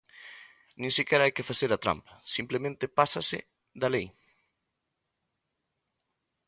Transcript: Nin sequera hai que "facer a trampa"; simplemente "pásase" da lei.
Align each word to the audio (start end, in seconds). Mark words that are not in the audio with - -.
Nin 0.79 0.91
sequera 0.97 1.23
hai 1.25 1.33
que 1.35 1.47
"facer 1.49 1.71
a 1.73 1.81
trampa"; 1.83 2.13
simplemente 2.35 2.93
"pásase" 2.99 3.39
da 3.79 3.87
lei. 3.93 4.07